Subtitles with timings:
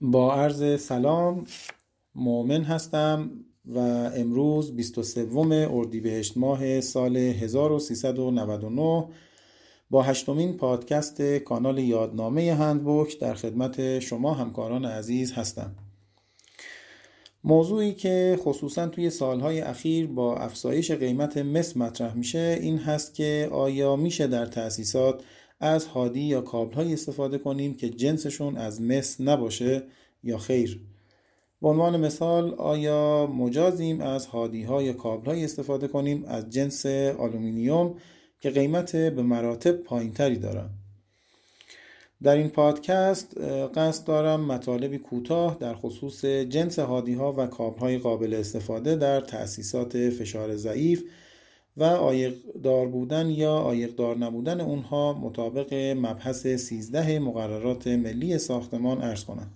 [0.00, 1.44] با عرض سلام
[2.14, 3.30] مؤمن هستم
[3.66, 3.78] و
[4.16, 9.08] امروز 23 اردیبهشت ماه سال 1399
[9.90, 15.74] با هشتمین پادکست کانال یادنامه هندبوک در خدمت شما همکاران عزیز هستم.
[17.44, 23.48] موضوعی که خصوصا توی سالهای اخیر با افزایش قیمت مس مطرح میشه این هست که
[23.52, 25.22] آیا میشه در تأسیسات
[25.60, 29.82] از هادی یا کابل استفاده کنیم که جنسشون از مس نباشه
[30.22, 30.80] یا خیر.
[31.62, 36.86] به عنوان مثال آیا مجازیم از هادی ها یا کابل استفاده کنیم از جنس
[37.18, 37.94] آلومینیوم
[38.40, 40.70] که قیمت به مراتب پایین تری دارن؟
[42.22, 43.40] در این پادکست
[43.74, 49.20] قصد دارم مطالبی کوتاه در خصوص جنس هادی ها و کابل های قابل استفاده در
[49.20, 51.04] تأسیسات فشار ضعیف
[51.78, 59.50] و آیقدار بودن یا آیقدار نبودن اونها مطابق مبحث 13 مقررات ملی ساختمان ارز کنم.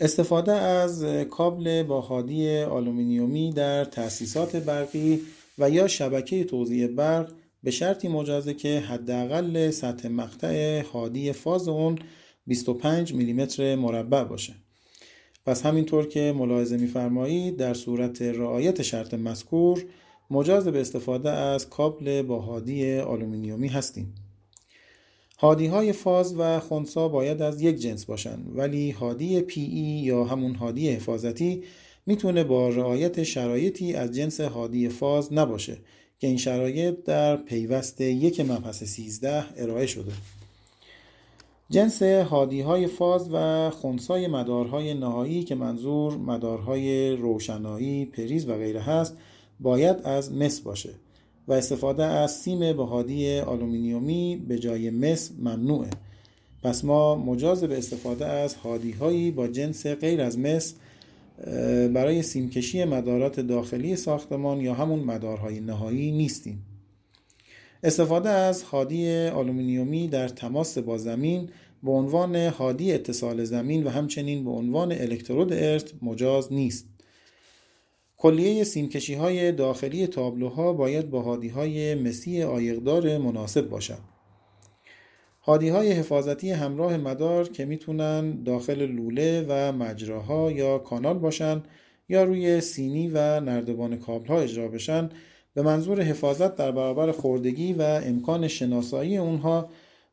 [0.00, 5.20] استفاده از کابل با هادی آلومینیومی در تأسیسات برقی
[5.58, 11.98] و یا شبکه توزیع برق به شرطی مجازه که حداقل سطح مقطع هادی فاز اون
[12.46, 14.54] 25 میلیمتر مربع باشه.
[15.46, 19.84] پس همینطور که ملاحظه میفرمایید در صورت رعایت شرط مذکور
[20.30, 24.14] مجاز به استفاده از کابل با هادی آلومینیومی هستیم.
[25.38, 30.54] هادی های فاز و خونسا باید از یک جنس باشن ولی هادی PE یا همون
[30.54, 31.62] هادی حفاظتی
[32.06, 35.78] می‌تونه با رعایت شرایطی از جنس هادی فاز نباشه
[36.18, 40.12] که این شرایط در پیوست یک مبحث 13 ارائه شده.
[41.70, 48.80] جنس هادی های فاز و خونسای مدارهای نهایی که منظور مدارهای روشنایی، پریز و غیره
[48.80, 49.16] هست
[49.60, 50.90] باید از مس باشه
[51.48, 55.90] و استفاده از سیم به هادی آلومینیومی به جای مس ممنوعه.
[56.62, 60.74] پس ما مجاز به استفاده از هادی هایی با جنس غیر از مس
[61.94, 66.62] برای سیمکشی مدارات داخلی ساختمان یا همون مدارهای نهایی نیستیم.
[67.84, 71.50] استفاده از هادی آلومینیومی در تماس با زمین
[71.82, 76.88] به عنوان هادی اتصال زمین و همچنین به عنوان الکترود ارت مجاز نیست.
[78.16, 83.98] کلیه سیمکشی های داخلی تابلوها باید با هادی های مسی عایق‌دار مناسب باشد.
[85.42, 91.62] هادی های حفاظتی همراه مدار که می‌تونن داخل لوله و مجراها یا کانال باشن
[92.08, 95.08] یا روی سینی و نردبان کابل ها اجرا بشن
[95.54, 99.68] به منظور حفاظت در برابر خوردگی و امکان شناسایی اونها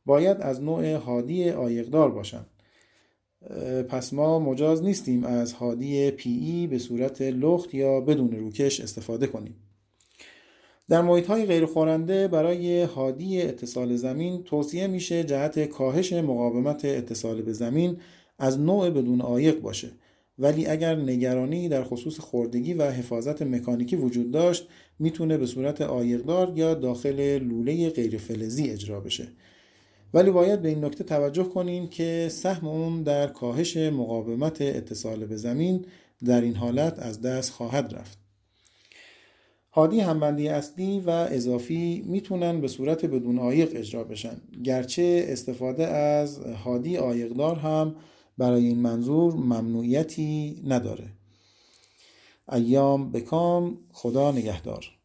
[0.05, 2.45] باید از نوع هادی آیقدار باشند.
[3.89, 9.27] پس ما مجاز نیستیم از هادی پی ای به صورت لخت یا بدون روکش استفاده
[9.27, 9.55] کنیم.
[10.89, 17.41] در محیط های غیر خورنده برای هادی اتصال زمین توصیه میشه جهت کاهش مقاومت اتصال
[17.41, 17.97] به زمین
[18.39, 19.91] از نوع بدون آیق باشه
[20.41, 24.67] ولی اگر نگرانی در خصوص خوردگی و حفاظت مکانیکی وجود داشت
[24.99, 29.27] می‌تونه به صورت آیقدار یا داخل لوله غیر فلزی اجرا بشه.
[30.13, 35.35] ولی باید به این نکته توجه کنیم که سهم اون در کاهش مقاومت اتصال به
[35.35, 35.85] زمین
[36.25, 38.17] در این حالت از دست خواهد رفت.
[39.73, 44.41] هادی همبندی اصلی و اضافی می‌تونن به صورت بدون آیق اجرا بشن.
[44.63, 47.95] گرچه استفاده از هادی آیقدار هم
[48.41, 51.13] برای این منظور ممنوعیتی نداره.
[52.51, 55.00] ایام بکام خدا نگهدار.